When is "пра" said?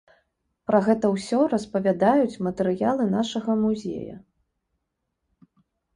0.69-0.79